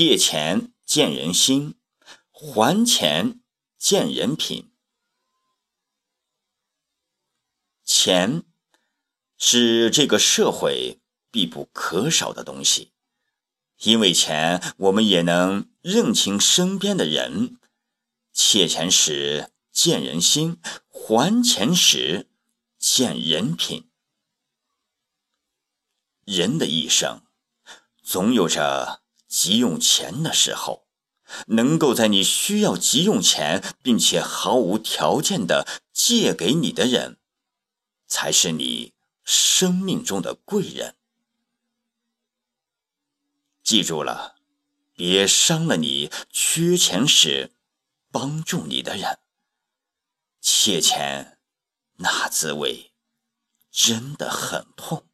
[0.00, 1.78] 借钱见人心，
[2.32, 3.42] 还钱
[3.76, 4.72] 见人品。
[7.84, 8.44] 钱
[9.36, 12.94] 是这个社会必不可少的东西，
[13.80, 17.58] 因为钱，我们也能认清身边的人。
[18.32, 22.30] 借钱时见人心，还钱时
[22.78, 23.90] 见人品。
[26.24, 27.22] 人的一生，
[28.02, 28.99] 总有着
[29.30, 30.86] 急用钱的时候。
[31.46, 37.20] 能够在你需要急用钱，并且毫无条件的借给你的人，
[38.08, 40.96] 才是你生命中的贵人。
[43.62, 44.40] 记住了，
[44.92, 47.52] 别伤了你缺钱时
[48.10, 49.20] 帮助你的人。
[50.40, 51.38] 借钱，
[51.98, 52.92] 那滋味
[53.70, 55.06] 真的很痛。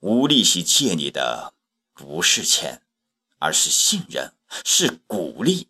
[0.00, 1.54] 无利息借你的
[2.02, 2.82] 不是钱，
[3.38, 5.68] 而是信任，是鼓励。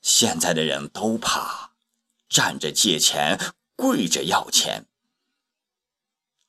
[0.00, 1.72] 现在的人都怕
[2.30, 3.38] 站着借钱，
[3.76, 4.86] 跪着要钱。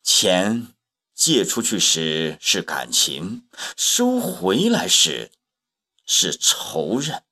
[0.02, 0.74] 钱
[1.14, 5.34] 借出去时是感情，收回来时
[6.06, 7.26] 是仇人。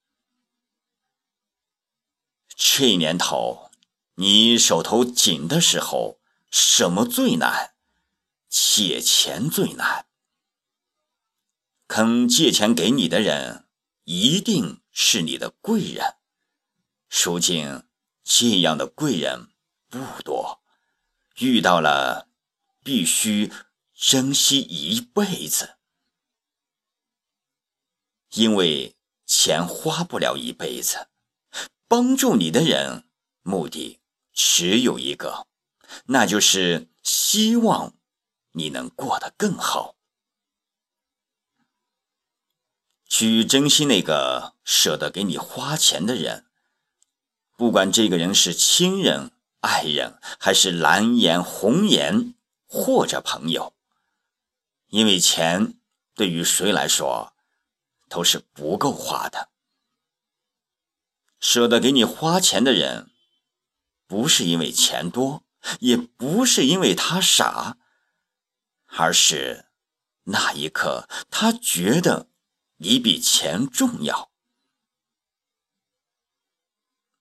[2.57, 3.71] 这年头，
[4.15, 6.19] 你手头紧的时候，
[6.51, 7.73] 什么最难？
[8.49, 10.07] 借钱最难，
[11.89, 13.67] 肯借钱给你的人
[14.03, 16.17] 一定是你的贵人。
[17.09, 17.81] 如今
[18.23, 19.47] 这样的贵人
[19.89, 20.61] 不多，
[21.39, 22.29] 遇到了
[22.83, 23.51] 必须
[23.95, 25.77] 珍惜一辈子，
[28.33, 28.95] 因为
[29.25, 31.09] 钱花不了一辈子。
[31.87, 33.09] 帮助你的人
[33.41, 33.99] 目的
[34.31, 35.47] 只有一个，
[36.05, 37.95] 那就是希望。
[38.51, 39.95] 你能过得更好。
[43.19, 46.45] 去珍惜那个舍得给你花钱的人，
[47.57, 52.33] 不管这个人是亲人、爱人，还是蓝颜、红颜，
[52.65, 53.73] 或者朋友，
[54.87, 55.73] 因为钱
[56.15, 57.33] 对于谁来说
[58.07, 59.49] 都是不够花的。
[61.41, 63.11] 舍得给你花钱的人，
[64.07, 65.43] 不是因为钱多，
[65.81, 67.75] 也不是因为他傻。
[68.87, 69.65] 而是
[70.23, 72.28] 那一刻，他觉得
[72.81, 74.31] 你比钱重要。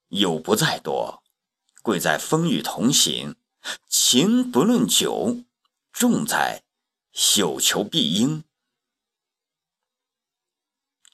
[0.09, 1.23] 友不在多，
[1.83, 3.35] 贵在风雨同行；
[3.89, 5.45] 情不论久，
[5.93, 6.63] 重在
[7.37, 8.45] 有求必应。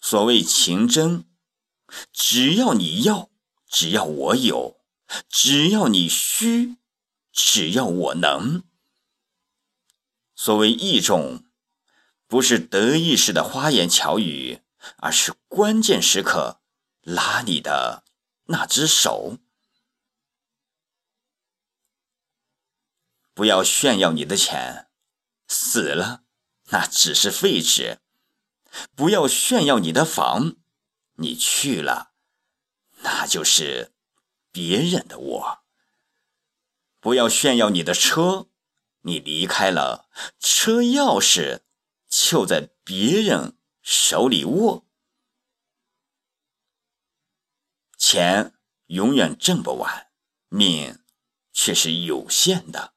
[0.02, 1.24] 所谓情真，
[2.12, 3.30] 只要你要，
[3.66, 4.84] 只要我有，
[5.30, 6.76] 只要你需，
[7.32, 8.62] 只要我能。
[10.36, 11.46] 所谓义重，
[12.26, 14.60] 不是得意时的花言巧语，
[14.98, 16.60] 而是关键时刻
[17.02, 18.04] 拉你的
[18.46, 19.38] 那只手。
[23.34, 24.88] 不要炫耀你的钱，
[25.48, 26.22] 死了
[26.68, 27.98] 那只是废纸；
[28.94, 30.54] 不要炫耀你的房，
[31.16, 32.12] 你去了
[33.02, 33.92] 那就是
[34.50, 35.64] 别人的窝；
[37.00, 38.48] 不要炫耀你的车。
[39.06, 40.08] 你离开了，
[40.40, 41.60] 车钥匙
[42.16, 44.86] 就在别人手里握。
[47.98, 48.54] 钱
[48.86, 50.12] 永远挣不完，
[50.48, 51.00] 命
[51.52, 52.94] 却是有限的。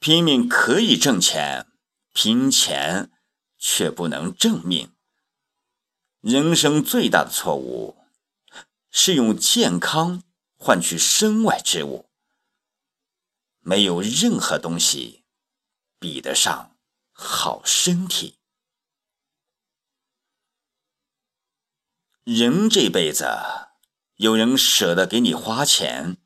[0.00, 1.70] 拼命可以挣钱，
[2.12, 3.12] 拼钱
[3.58, 4.96] 却不能挣命。
[6.20, 7.96] 人生最大的错误
[8.90, 10.24] 是用健康
[10.56, 12.10] 换取身外之物。
[13.60, 15.24] 没有任何东西
[16.00, 16.77] 比得上
[17.20, 18.38] 好身体。
[22.22, 23.26] 人这辈子，
[24.14, 26.18] 有人舍得给你花钱，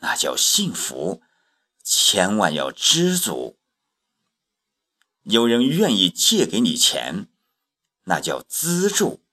[0.00, 1.22] 那叫幸福，
[1.82, 3.56] 千万要知足；
[5.22, 7.28] 有人愿意借给你钱，
[8.04, 9.24] 那叫资助，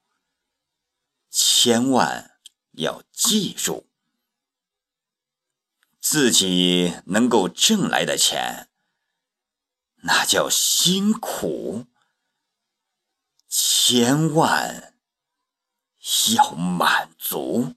[1.30, 2.40] 千万
[2.72, 3.90] 要记住。
[6.00, 8.70] 自己能够挣来的钱，
[10.08, 11.88] 那叫辛苦，
[13.50, 14.94] 千万
[16.36, 17.74] 要满足。